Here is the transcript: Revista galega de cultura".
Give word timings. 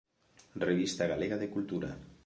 Revista 0.65 1.05
galega 1.11 1.37
de 1.41 1.51
cultura". 1.55 1.89